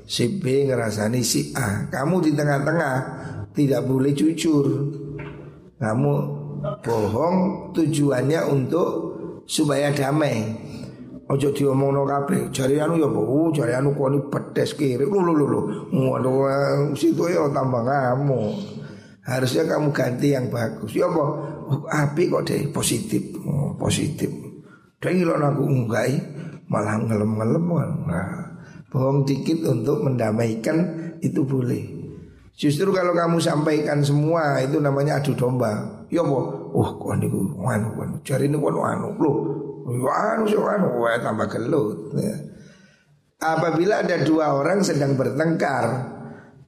si 0.05 0.43
B 0.43 0.67
ngerasani 0.67 1.23
si 1.23 1.55
A. 1.55 1.87
Kamu 1.87 2.19
di 2.19 2.35
tengah-tengah 2.35 2.97
tidak 3.55 3.87
boleh 3.87 4.13
jujur. 4.13 4.67
Kamu 5.79 6.15
bohong 6.83 7.71
tujuannya 7.71 8.43
untuk 8.51 8.91
supaya 9.47 9.95
damai. 9.95 10.67
Ojo 11.29 11.53
diomongno 11.53 12.09
kabeh. 12.09 12.49
Jari 12.49 12.81
anu 12.81 12.97
ya 12.97 13.05
apa? 13.05 13.21
Uh, 13.21 13.53
jari 13.53 13.77
anu 13.77 13.93
kok 13.93 14.09
ni 14.09 14.19
pedes 14.33 14.73
kiri. 14.73 15.05
Lu 15.05 15.21
lu 15.21 15.37
lu 15.37 15.45
lu. 15.45 15.61
Waduh, 15.93 16.97
situ 16.97 17.29
ya 17.29 17.45
tambah 17.53 17.85
kamu. 17.85 18.41
Harusnya 19.29 19.69
kamu 19.69 19.93
ganti 19.93 20.33
yang 20.33 20.49
bagus. 20.49 20.97
Ya 20.97 21.05
apa? 21.05 21.25
Oh, 21.69 21.85
api 21.85 22.33
kok 22.33 22.49
deh 22.49 22.73
positif. 22.73 23.37
Oh, 23.45 23.77
positif. 23.77 24.33
Dan 24.97 25.21
ngilon 25.21 25.45
aku 25.45 25.69
enggak 25.69 26.17
malah 26.73 26.97
ngelem-ngelem. 26.97 27.64
Nah, 28.09 28.57
bohong 28.88 29.29
dikit 29.29 29.69
untuk 29.69 30.01
mendamaikan 30.09 30.81
itu 31.21 31.45
boleh. 31.45 31.85
Justru 32.57 32.88
kalau 32.88 33.12
kamu 33.12 33.37
sampaikan 33.37 34.01
semua 34.01 34.64
itu 34.64 34.81
namanya 34.81 35.21
adu 35.21 35.37
domba. 35.37 36.09
Ya 36.09 36.25
apa? 36.25 36.41
Oh, 36.73 36.88
kok 36.97 37.21
niku 37.21 37.53
anu 37.69 38.01
anu. 38.01 38.17
Jari 38.25 38.49
niku 38.49 38.73
anu 38.73 38.81
anu. 38.81 39.09
Loh, 39.21 39.37
anu 39.88 40.61
anu 40.68 40.88
wah 41.01 41.16
tambah 41.16 41.48
gelut. 41.48 42.12
Ya. 42.20 42.37
Apabila 43.38 44.03
ada 44.03 44.18
dua 44.20 44.59
orang 44.59 44.83
sedang 44.83 45.14
bertengkar, 45.14 46.18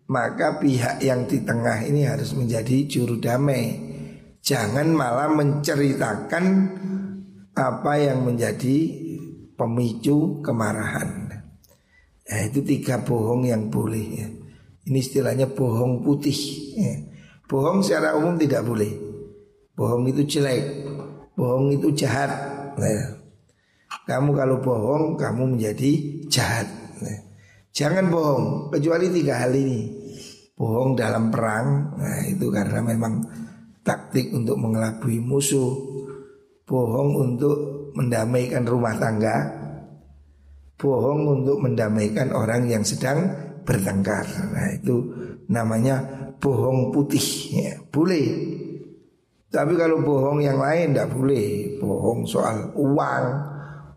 maka 0.07 0.59
pihak 0.63 1.03
yang 1.03 1.27
di 1.27 1.43
tengah 1.43 1.83
ini 1.87 2.07
harus 2.07 2.35
menjadi 2.35 2.87
juru 2.87 3.19
damai. 3.19 3.91
Jangan 4.41 4.89
malah 4.91 5.29
menceritakan 5.31 6.45
apa 7.55 7.93
yang 8.01 8.25
menjadi 8.25 8.79
pemicu 9.59 10.41
kemarahan. 10.41 11.29
Nah, 12.31 12.41
itu 12.47 12.63
tiga 12.63 13.03
bohong 13.03 13.51
yang 13.51 13.69
boleh 13.69 14.07
ya. 14.17 14.29
Ini 14.87 14.99
istilahnya 15.03 15.51
bohong 15.51 16.07
putih. 16.07 16.39
Ya. 16.79 16.95
Bohong 17.51 17.83
secara 17.83 18.15
umum 18.15 18.39
tidak 18.39 18.63
boleh. 18.63 18.95
Bohong 19.75 20.07
itu 20.07 20.23
jelek, 20.27 20.87
bohong 21.35 21.75
itu 21.75 21.91
jahat. 21.95 22.31
Nah, 22.81 23.21
kamu 24.09 24.31
kalau 24.33 24.57
bohong 24.65 25.05
kamu 25.21 25.57
menjadi 25.57 25.93
jahat. 26.33 26.67
Nah, 27.05 27.19
jangan 27.77 28.09
bohong 28.09 28.73
kecuali 28.73 29.13
tiga 29.13 29.45
hal 29.45 29.53
ini. 29.53 30.01
Bohong 30.57 30.93
dalam 30.93 31.33
perang, 31.33 31.97
nah 31.97 32.21
itu 32.29 32.53
karena 32.53 32.85
memang 32.85 33.25
taktik 33.81 34.29
untuk 34.33 34.61
mengelabui 34.61 35.17
musuh. 35.21 35.73
Bohong 36.69 37.17
untuk 37.17 37.57
mendamaikan 37.97 38.69
rumah 38.69 38.93
tangga. 39.01 39.37
Bohong 40.77 41.41
untuk 41.41 41.61
mendamaikan 41.65 42.33
orang 42.37 42.69
yang 42.69 42.85
sedang 42.85 43.29
bertengkar. 43.65 44.25
Nah 44.53 44.69
itu 44.77 44.97
namanya 45.49 46.05
bohong 46.37 46.93
putih. 46.93 47.27
Ya, 47.57 47.75
boleh 47.89 48.25
tapi 49.51 49.75
kalau 49.75 49.99
bohong 49.99 50.39
yang 50.39 50.63
lain 50.63 50.95
tidak 50.95 51.11
boleh. 51.11 51.75
Bohong 51.83 52.23
soal 52.23 52.71
uang 52.79 53.25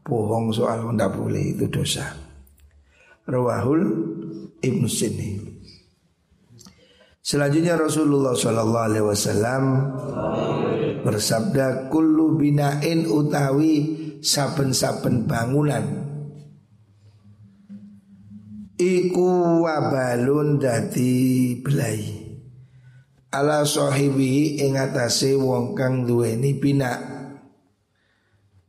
Bohong 0.04 0.50
soal 0.50 0.82
tidak 0.90 1.14
boleh 1.14 1.54
itu 1.54 1.70
dosa. 1.70 2.10
Rawahul 3.24 3.82
Ibnu 4.60 4.90
Sini 4.90 5.54
Selanjutnya 7.24 7.80
Rasulullah 7.80 8.36
Shallallahu 8.36 8.88
Alaihi 8.92 9.08
Wasallam 9.08 9.64
bersabda 11.08 11.88
kullu 11.88 12.36
binain 12.36 13.08
utawi 13.08 13.96
saben-saben 14.20 15.24
bangunan. 15.24 16.04
Iku 18.76 19.64
wabalun 19.64 20.60
dadi 20.60 21.56
belai 21.64 22.33
ala 23.34 23.66
sahibi 23.66 24.62
ing 24.62 24.78
atase 24.78 25.34
wong 25.34 25.74
kang 25.74 26.06
duweni 26.06 26.54
bina 26.62 26.94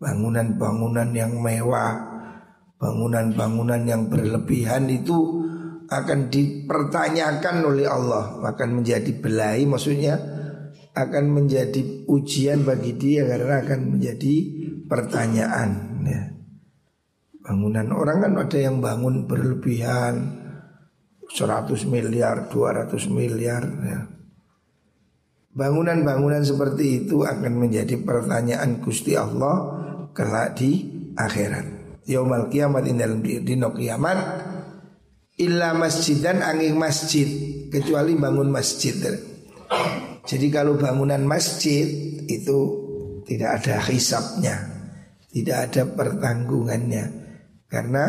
bangunan-bangunan 0.00 1.12
yang 1.12 1.36
mewah 1.36 2.00
bangunan-bangunan 2.80 3.84
yang 3.84 4.08
berlebihan 4.08 4.88
itu 4.88 5.44
akan 5.92 6.32
dipertanyakan 6.32 7.56
oleh 7.60 7.84
Allah 7.84 8.40
akan 8.40 8.80
menjadi 8.80 9.12
belai 9.20 9.68
maksudnya 9.68 10.16
akan 10.96 11.24
menjadi 11.28 12.08
ujian 12.08 12.64
bagi 12.64 12.96
dia 12.96 13.28
karena 13.28 13.60
akan 13.68 13.80
menjadi 13.92 14.34
pertanyaan 14.88 15.70
ya. 16.08 16.22
bangunan 17.44 17.92
orang 17.92 18.16
kan 18.24 18.32
ada 18.40 18.58
yang 18.64 18.80
bangun 18.80 19.28
berlebihan 19.28 20.40
100 21.28 21.68
miliar 21.84 22.48
200 22.48 22.96
miliar 23.12 23.62
ya 23.84 24.13
Bangunan-bangunan 25.54 26.42
seperti 26.42 27.06
itu 27.06 27.22
akan 27.22 27.62
menjadi 27.62 27.94
pertanyaan 28.02 28.82
Gusti 28.82 29.14
Allah 29.14 29.54
kelak 30.10 30.58
di 30.58 30.82
akhirat. 31.14 31.66
Yaumal 32.10 32.50
kiamat 32.50 32.90
in 32.90 32.98
dalam 32.98 33.22
dino 33.22 33.70
kiamat 33.70 34.18
illa 35.38 35.70
masjidan 35.78 36.42
angin 36.42 36.74
masjid 36.74 37.26
kecuali 37.70 38.18
bangun 38.18 38.50
masjid. 38.50 38.98
Jadi 40.26 40.46
kalau 40.50 40.74
bangunan 40.74 41.22
masjid 41.22 41.86
itu 42.26 42.58
tidak 43.22 43.62
ada 43.62 43.78
hisapnya, 43.86 44.56
tidak 45.30 45.70
ada 45.70 45.82
pertanggungannya 45.86 47.04
karena 47.70 48.04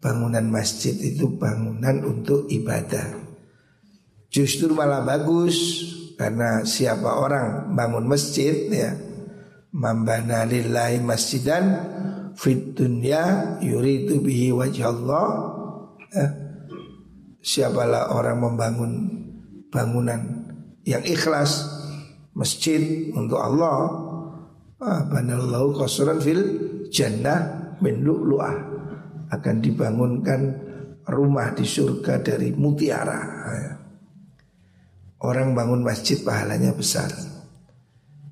bangunan 0.00 0.48
masjid 0.48 0.96
itu 0.96 1.28
bangunan 1.36 2.00
untuk 2.08 2.48
ibadah. 2.48 3.20
Justru 4.32 4.72
malah 4.72 5.04
bagus 5.04 5.56
karena 6.14 6.62
siapa 6.62 7.18
orang 7.18 7.74
bangun 7.74 8.06
masjid 8.06 8.70
ya 8.70 8.94
Mambana 9.74 10.46
lillahi 10.46 11.02
masjidan 11.02 11.64
Fit 12.38 12.78
dunya 12.78 13.58
yuridu 13.58 14.22
bihi 14.22 14.54
wajah 14.54 14.90
Allah 14.90 15.26
ya. 16.14 16.26
Siapalah 17.44 18.14
orang 18.14 18.38
membangun 18.40 18.92
bangunan 19.74 20.46
yang 20.86 21.02
ikhlas 21.02 21.66
Masjid 22.34 23.10
untuk 23.14 23.38
Allah 23.42 23.78
ah, 24.78 25.02
Banallahu 25.10 25.74
qasran 25.78 26.22
fil 26.22 26.42
jannah 26.94 27.74
min 27.82 28.02
lu'lu'ah 28.02 28.54
Akan 29.34 29.58
dibangunkan 29.58 30.40
rumah 31.10 31.50
di 31.52 31.66
surga 31.66 32.22
dari 32.22 32.54
mutiara 32.54 33.20
ya. 33.58 33.73
Orang 35.24 35.56
bangun 35.56 35.80
masjid 35.80 36.20
pahalanya 36.20 36.76
besar. 36.76 37.08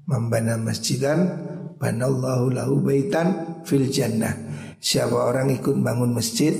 Membana 0.05 0.61
masjidan 0.61 1.41
banallahu 1.81 2.53
lahu 2.53 2.85
baitan 2.85 3.65
fil 3.65 3.89
jannah. 3.89 4.37
Siapa 4.77 5.17
orang 5.17 5.49
ikut 5.57 5.73
bangun 5.81 6.13
masjid, 6.13 6.53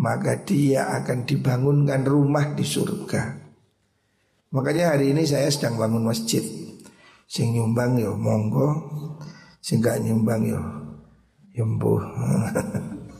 maka 0.00 0.40
dia 0.40 0.88
akan 0.88 1.28
dibangunkan 1.28 2.00
rumah 2.08 2.56
di 2.56 2.64
surga. 2.64 3.44
Makanya 4.56 4.96
hari 4.96 5.12
ini 5.12 5.28
saya 5.28 5.52
sedang 5.52 5.76
bangun 5.76 6.08
masjid. 6.08 6.40
Sing 7.28 7.52
nyumbang 7.52 8.00
yo 8.00 8.16
monggo, 8.16 8.88
sing 9.60 9.84
gak 9.84 10.00
nyumbang 10.00 10.48
yo 10.48 10.60
yembuh. 11.52 12.00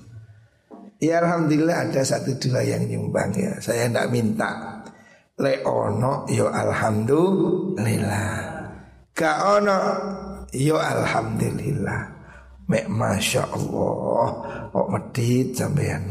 ya 1.05 1.21
alhamdulillah 1.21 1.93
ada 1.93 2.01
satu 2.01 2.41
dua 2.41 2.65
yang 2.65 2.89
nyumbang 2.89 3.37
ya. 3.37 3.61
Saya 3.61 3.85
tidak 3.93 4.09
minta 4.09 4.68
le 5.38 5.62
ono 5.62 6.27
yo 6.29 6.51
alhamdulillah. 6.51 8.31
Ka 9.14 9.59
ono 9.59 9.79
yo 10.51 10.77
alhamdulillah. 10.77 12.18
Mek 12.68 12.85
masya 12.85 13.48
Allah 13.48 14.29
kok 14.68 14.88
medit 14.92 15.57
sampean 15.57 16.05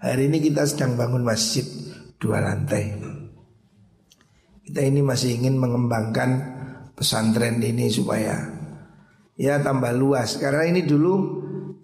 hari 0.00 0.32
ini 0.32 0.40
kita 0.40 0.64
sedang 0.64 0.96
bangun 0.96 1.22
masjid 1.22 1.66
dua 2.16 2.40
lantai. 2.40 2.96
Kita 4.64 4.80
ini 4.86 5.02
masih 5.02 5.34
ingin 5.42 5.58
mengembangkan 5.58 6.30
pesantren 6.96 7.60
ini 7.60 7.90
supaya 7.90 8.38
ya 9.36 9.60
tambah 9.60 9.92
luas. 9.92 10.40
Karena 10.40 10.64
ini 10.70 10.86
dulu 10.86 11.12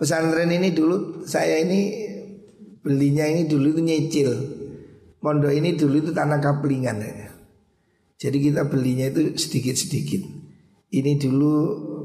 pesantren 0.01 0.49
ini 0.49 0.73
dulu 0.73 1.27
saya 1.29 1.61
ini 1.61 2.09
belinya 2.81 3.27
ini 3.27 3.51
dulu 3.51 3.77
itu 3.77 3.81
nyicil 3.83 4.31
pondok 5.27 5.51
ini 5.51 5.75
dulu 5.75 6.07
itu 6.07 6.15
tanah 6.15 6.39
kaplingan 6.39 7.03
ya. 7.03 7.35
Jadi 8.15 8.39
kita 8.47 8.71
belinya 8.71 9.11
itu 9.11 9.35
sedikit-sedikit. 9.35 10.23
Ini 10.95 11.19
dulu 11.19 11.55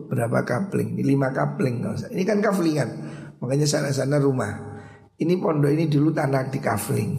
berapa 0.10 0.42
kapling? 0.42 0.98
Ini 0.98 1.06
lima 1.06 1.30
kapling. 1.30 1.86
Ini 1.86 2.24
kan 2.26 2.42
kaflingan. 2.42 2.90
Makanya 3.38 3.70
sana-sana 3.70 4.18
rumah. 4.18 4.82
Ini 5.22 5.38
pondok 5.38 5.70
ini 5.70 5.86
dulu 5.86 6.10
tanah 6.10 6.50
di 6.50 6.58
kafling. 6.58 7.12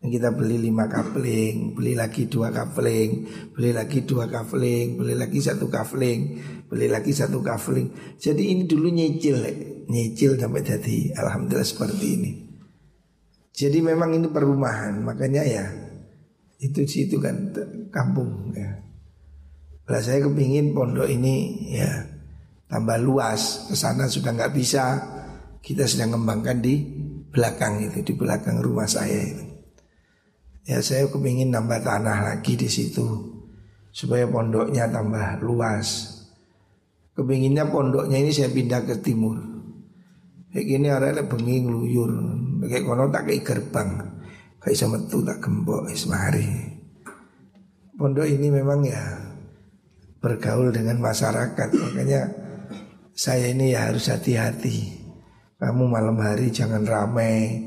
Yang 0.00 0.10
kita 0.16 0.28
beli 0.32 0.64
lima 0.64 0.88
kapling, 0.88 1.76
beli 1.76 1.92
lagi 1.92 2.24
dua 2.24 2.48
kapling, 2.48 3.28
beli 3.52 3.76
lagi 3.76 4.00
dua 4.00 4.32
kapling, 4.32 4.96
beli 4.96 5.12
lagi 5.12 5.44
satu 5.44 5.68
kapling, 5.68 6.40
beli 6.72 6.88
lagi 6.88 7.12
satu 7.12 7.44
kapling. 7.44 8.16
Jadi 8.16 8.48
ini 8.48 8.64
dulu 8.64 8.88
nyicil, 8.88 9.44
nyicil 9.92 10.40
sampai 10.40 10.64
jadi 10.64 11.12
alhamdulillah 11.20 11.68
seperti 11.68 12.06
ini. 12.16 12.45
Jadi 13.56 13.80
memang 13.80 14.12
ini 14.12 14.28
perumahan, 14.28 15.00
makanya 15.00 15.40
ya 15.40 15.64
itu 16.60 16.84
situ 16.84 17.16
kan 17.16 17.56
kampung 17.88 18.52
ya. 18.52 18.68
Lah 19.88 20.02
saya 20.04 20.28
kepingin 20.28 20.76
pondok 20.76 21.08
ini 21.08 21.64
ya 21.72 21.88
tambah 22.68 23.00
luas, 23.00 23.64
ke 23.72 23.74
sana 23.78 24.04
sudah 24.12 24.36
nggak 24.36 24.52
bisa. 24.52 24.84
Kita 25.64 25.88
sedang 25.88 26.20
kembangkan 26.20 26.60
di 26.60 26.84
belakang 27.32 27.80
itu, 27.80 28.04
di 28.04 28.12
belakang 28.12 28.60
rumah 28.60 28.86
saya 28.86 29.24
itu. 29.24 29.44
Ya 30.68 30.84
saya 30.84 31.08
kepingin 31.08 31.48
nambah 31.48 31.80
tanah 31.80 32.28
lagi 32.28 32.60
di 32.60 32.68
situ 32.68 33.06
supaya 33.88 34.28
pondoknya 34.28 34.84
tambah 34.92 35.40
luas. 35.40 36.12
Kepinginnya 37.16 37.72
pondoknya 37.72 38.20
ini 38.20 38.28
saya 38.28 38.52
pindah 38.52 38.84
ke 38.84 39.00
timur. 39.00 39.55
Kayak 40.56 40.72
gini 40.72 40.88
orang 40.88 41.28
bengi 41.28 41.68
ngeluyur 41.68 42.12
Kayak 42.64 42.88
kono 42.88 43.12
tak 43.12 43.28
kayak 43.28 43.44
gerbang. 43.44 43.88
Kayak 44.56 44.72
bisa 44.72 44.86
metu 44.88 45.20
tak 45.20 45.44
gembok 45.44 45.92
Ismari 45.92 46.48
Pondok 47.92 48.24
ini 48.24 48.48
memang 48.48 48.80
ya 48.88 49.04
Bergaul 50.16 50.72
dengan 50.72 50.96
masyarakat. 51.04 51.68
Makanya 51.76 52.32
saya 53.12 53.52
ini 53.52 53.76
ya 53.76 53.92
harus 53.92 54.08
hati-hati. 54.08 54.96
Kamu 55.60 55.92
malam 55.92 56.16
hari 56.24 56.48
jangan 56.48 56.88
ramai 56.88 57.60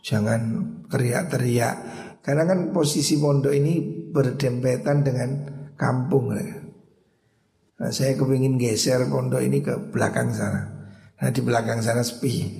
Jangan 0.00 0.40
teriak-teriak. 0.88 1.76
Karena 2.24 2.48
kan 2.48 2.72
posisi 2.72 3.20
pondok 3.20 3.52
ini 3.52 4.08
berdempetan 4.08 5.04
dengan 5.04 5.30
kampung. 5.76 6.32
Nah, 6.32 7.90
saya 7.92 8.16
kepingin 8.16 8.56
geser 8.56 9.04
pondok 9.12 9.44
ini 9.44 9.60
ke 9.60 9.92
belakang 9.92 10.32
sana. 10.32 10.81
Nah 11.22 11.30
di 11.30 11.38
belakang 11.38 11.78
sana 11.78 12.02
sepi. 12.02 12.50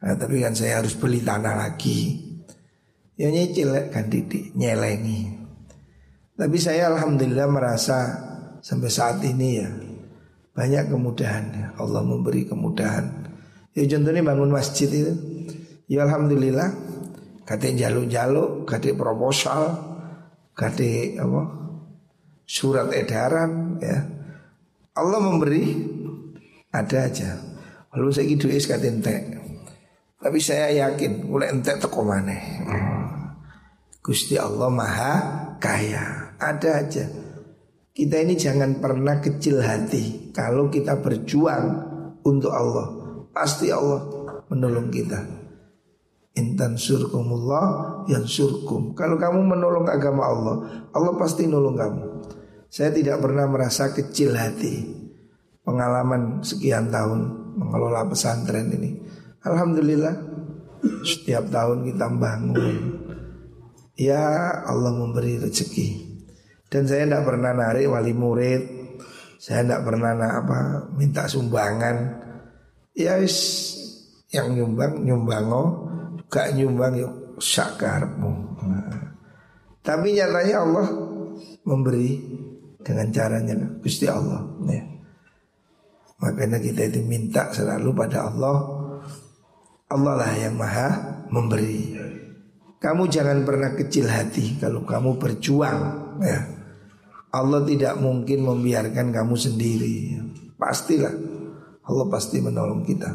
Nah, 0.00 0.16
tapi 0.16 0.40
kan 0.40 0.52
saya 0.52 0.84
harus 0.84 0.96
beli 0.96 1.24
tanah 1.24 1.56
lagi. 1.56 2.28
Ya 3.16 3.28
nyicil 3.28 3.72
kan 3.92 4.08
didik, 4.08 4.52
nyelengi. 4.56 5.28
Tapi 6.36 6.56
saya 6.56 6.88
alhamdulillah 6.92 7.48
merasa 7.52 7.98
sampai 8.64 8.88
saat 8.88 9.20
ini 9.24 9.48
ya 9.60 9.68
banyak 10.56 10.92
kemudahan 10.92 11.44
ya. 11.52 11.66
Allah 11.76 12.00
memberi 12.04 12.48
kemudahan. 12.48 13.04
Ya 13.76 13.84
contohnya 13.88 14.24
bangun 14.24 14.52
masjid 14.52 14.88
itu. 14.88 15.12
Ya 15.84 16.04
alhamdulillah 16.08 16.72
kate 17.44 17.76
jaluk-jaluk, 17.76 18.64
kate 18.68 18.96
proposal, 18.96 19.76
kate 20.56 21.16
apa? 21.20 21.60
surat 22.48 22.88
edaran 22.96 23.76
ya. 23.84 24.00
Allah 24.96 25.20
memberi 25.20 25.76
ada 26.72 27.04
aja. 27.04 27.49
Lalu 27.90 28.10
saya 28.14 28.26
gitu 28.30 28.46
es 28.46 28.70
katentek. 28.70 29.34
Tapi 30.20 30.38
saya 30.38 30.68
yakin 30.86 31.26
mulai 31.26 31.50
entek 31.50 31.80
teko 31.80 32.06
mana. 32.06 32.36
Gusti 34.04 34.36
Allah 34.36 34.70
Maha 34.70 35.14
Kaya. 35.58 36.36
Ada 36.38 36.70
aja. 36.86 37.04
Kita 37.90 38.16
ini 38.22 38.38
jangan 38.38 38.78
pernah 38.78 39.18
kecil 39.18 39.60
hati 39.60 40.30
kalau 40.30 40.70
kita 40.70 41.02
berjuang 41.02 41.66
untuk 42.22 42.52
Allah. 42.54 42.86
Pasti 43.34 43.72
Allah 43.74 44.06
menolong 44.46 44.88
kita. 44.88 45.20
Intan 46.38 46.78
surkumullah 46.78 48.06
yang 48.06 48.22
surkum. 48.24 48.94
Kalau 48.94 49.18
kamu 49.18 49.40
menolong 49.50 49.90
agama 49.90 50.30
Allah, 50.30 50.56
Allah 50.94 51.12
pasti 51.18 51.50
nolong 51.50 51.76
kamu. 51.76 52.04
Saya 52.70 52.94
tidak 52.94 53.18
pernah 53.18 53.50
merasa 53.50 53.90
kecil 53.90 54.38
hati. 54.38 54.86
Pengalaman 55.66 56.40
sekian 56.40 56.88
tahun 56.88 57.39
mengelola 57.56 58.06
pesantren 58.06 58.70
ini. 58.74 58.90
Alhamdulillah 59.42 60.14
setiap 61.04 61.48
tahun 61.48 61.88
kita 61.90 62.06
bangun. 62.12 62.76
Ya 63.96 64.52
Allah 64.64 64.96
memberi 64.96 65.36
rezeki. 65.36 66.08
Dan 66.70 66.86
saya 66.86 67.04
tidak 67.04 67.26
pernah 67.28 67.52
narik 67.52 67.90
wali 67.90 68.14
murid. 68.16 68.62
Saya 69.40 69.64
tidak 69.64 69.82
pernah 69.84 70.12
apa 70.16 70.88
minta 70.96 71.28
sumbangan. 71.28 71.96
Ya 72.96 73.20
is 73.20 73.76
yang 74.30 74.54
nyumbang 74.54 75.02
nyumbango 75.02 75.90
Gak 76.30 76.54
nyumbang 76.54 76.94
yuk 76.94 77.42
sakarmu 77.42 78.54
nah. 78.62 79.18
Tapi 79.82 80.14
nyatanya 80.14 80.56
Allah 80.62 80.86
memberi 81.66 82.20
dengan 82.84 83.10
caranya 83.10 83.56
Gusti 83.80 84.06
Allah. 84.06 84.44
Ya. 84.68 84.84
Makanya 86.20 86.60
kita 86.60 86.88
itu 86.92 87.00
minta 87.00 87.48
selalu 87.48 87.96
pada 87.96 88.28
Allah 88.28 88.56
Allah 89.90 90.14
lah 90.20 90.32
yang 90.36 90.54
maha 90.60 91.24
memberi 91.32 91.96
Kamu 92.76 93.08
jangan 93.08 93.42
pernah 93.42 93.72
kecil 93.72 94.06
hati 94.06 94.60
Kalau 94.60 94.84
kamu 94.84 95.16
berjuang 95.16 95.80
ya. 96.20 96.60
Allah 97.30 97.62
tidak 97.62 97.94
mungkin 98.02 98.42
membiarkan 98.42 99.14
kamu 99.14 99.34
sendiri. 99.38 100.18
Pastilah 100.58 101.14
Allah 101.86 102.06
pasti 102.10 102.42
menolong 102.42 102.82
kita. 102.82 103.10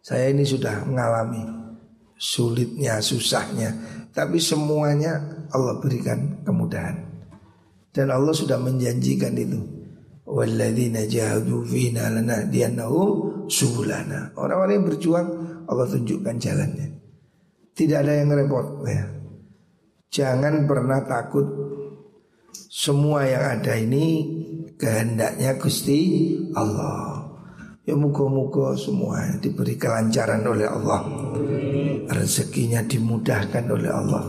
Saya 0.00 0.32
ini 0.32 0.48
sudah 0.48 0.84
mengalami 0.88 1.44
sulitnya, 2.16 3.04
susahnya, 3.04 3.72
tapi 4.12 4.40
semuanya 4.40 5.44
Allah 5.52 5.76
berikan 5.80 6.40
kemudahan. 6.44 7.04
Dan 7.94 8.10
Allah 8.10 8.32
sudah 8.32 8.56
menjanjikan 8.56 9.36
itu. 9.36 9.60
Walladzina 10.24 11.04
jahadu 11.04 11.68
fina 11.68 12.08
lanahdiyannahum 12.08 13.44
subulana. 13.44 14.32
Orang-orang 14.40 14.80
yang 14.80 14.86
berjuang 14.88 15.28
Allah 15.68 15.86
tunjukkan 15.88 16.36
jalannya. 16.40 16.88
Tidak 17.76 17.98
ada 18.00 18.12
yang 18.24 18.32
repot 18.32 18.86
ya. 18.88 19.04
Jangan 20.08 20.64
pernah 20.64 21.04
takut 21.04 21.44
semua 22.70 23.26
yang 23.26 23.60
ada 23.60 23.74
ini 23.76 24.06
kehendaknya 24.80 25.58
Gusti 25.60 26.32
Allah. 26.54 27.20
Ya 27.84 27.92
muka-muka 27.92 28.80
semua 28.80 29.36
diberi 29.44 29.76
kelancaran 29.76 30.40
oleh 30.40 30.64
Allah. 30.64 31.04
Rezekinya 32.08 32.80
dimudahkan 32.80 33.64
oleh 33.68 33.90
Allah. 33.92 34.24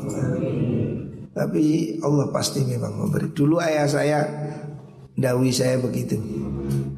Tapi 1.31 1.63
Allah 2.03 2.27
pasti 2.35 2.67
memang 2.67 2.95
memberi. 2.95 3.31
Dulu 3.31 3.55
ayah 3.63 3.87
saya 3.87 4.19
Dawi 5.15 5.49
saya 5.55 5.79
begitu. 5.79 6.19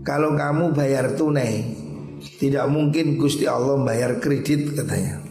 Kalau 0.01 0.33
kamu 0.33 0.73
bayar 0.73 1.13
tunai 1.13 1.85
Tidak 2.17 2.65
mungkin 2.65 3.21
Gusti 3.21 3.45
Allah 3.45 3.77
bayar 3.77 4.17
kredit 4.17 4.73
katanya. 4.73 5.21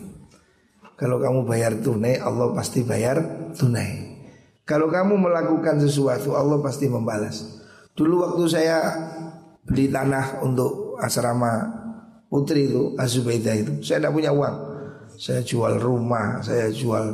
Kalau 0.94 1.18
kamu 1.18 1.42
bayar 1.42 1.82
tunai 1.82 2.14
Allah 2.22 2.54
pasti 2.54 2.86
bayar 2.86 3.50
tunai. 3.58 4.16
Kalau 4.62 4.86
kamu 4.86 5.18
melakukan 5.18 5.82
sesuatu 5.82 6.38
Allah 6.38 6.62
pasti 6.62 6.86
membalas. 6.86 7.58
Dulu 7.98 8.22
waktu 8.22 8.44
saya 8.46 8.78
beli 9.66 9.90
tanah 9.90 10.46
untuk 10.46 10.94
asrama 11.02 11.66
putri 12.30 12.70
itu 12.70 12.94
Azubaidah 12.94 13.54
itu 13.56 13.72
Saya 13.82 14.06
tidak 14.06 14.14
punya 14.14 14.30
uang. 14.30 14.56
Saya 15.18 15.42
jual 15.42 15.82
rumah, 15.82 16.38
saya 16.44 16.70
jual 16.70 17.06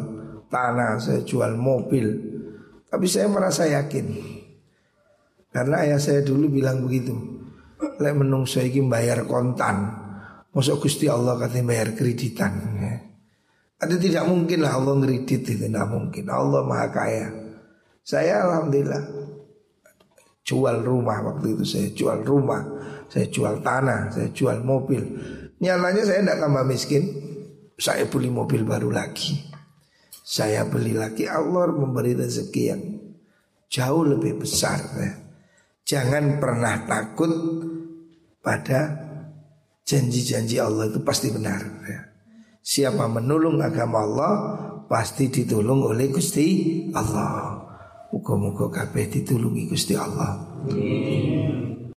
tanah, 0.52 1.00
saya 1.00 1.24
jual 1.24 1.56
mobil. 1.56 2.12
Tapi 2.92 3.06
saya 3.08 3.24
merasa 3.24 3.64
yakin 3.64 4.04
karena 5.52 5.84
ayah 5.84 6.00
saya 6.00 6.24
dulu 6.24 6.48
bilang 6.48 6.80
begitu. 6.80 7.12
Lek 8.00 8.16
menungso 8.16 8.58
iki 8.64 8.80
bayar 8.88 9.28
kontan. 9.28 10.00
Masuk 10.52 10.88
Gusti 10.88 11.06
Allah 11.12 11.36
katanya 11.36 11.76
bayar 11.76 11.88
kreditan 11.92 12.52
ya. 12.80 12.94
Ada 13.82 13.98
tidak 13.98 14.24
mungkin 14.30 14.64
lah 14.64 14.78
Allah 14.78 14.94
ngeridit 14.96 15.42
itu 15.44 15.58
tidak 15.68 15.86
mungkin. 15.92 16.24
Allah 16.32 16.62
maha 16.64 16.88
kaya. 16.88 17.28
Saya 18.02 18.46
alhamdulillah 18.46 19.02
jual 20.42 20.76
rumah 20.82 21.18
waktu 21.22 21.54
itu 21.54 21.64
saya 21.66 21.88
jual 21.94 22.18
rumah, 22.22 22.62
saya 23.10 23.26
jual 23.30 23.62
tanah, 23.62 24.10
saya 24.10 24.28
jual 24.30 24.62
mobil. 24.62 25.02
Nyalanya 25.62 26.02
saya 26.02 26.22
tidak 26.24 26.38
tambah 26.42 26.64
miskin. 26.66 27.04
Saya 27.78 28.06
beli 28.06 28.30
mobil 28.30 28.62
baru 28.62 28.94
lagi. 28.94 29.50
Saya 30.22 30.62
beli 30.62 30.94
lagi 30.94 31.26
Allah 31.26 31.66
memberi 31.74 32.14
rezeki 32.14 32.62
yang 32.62 32.82
jauh 33.66 34.06
lebih 34.06 34.38
besar 34.38 34.78
ya. 34.78 35.21
Jangan 35.92 36.40
pernah 36.40 36.88
takut 36.88 37.28
pada 38.40 38.96
janji-janji 39.84 40.56
Allah 40.56 40.88
itu 40.88 41.04
pasti 41.04 41.28
benar. 41.28 41.60
Ya. 41.84 42.00
Siapa 42.64 43.12
menolong 43.12 43.60
agama 43.60 44.00
Allah 44.00 44.32
pasti 44.88 45.28
ditolong 45.28 45.92
oleh 45.92 46.08
Gusti 46.08 46.48
Allah. 46.96 47.60
Muka-muka 48.08 48.72
kabeh 48.72 49.04
ditulungi 49.20 49.68
Gusti 49.68 49.92
Allah. 49.92 50.40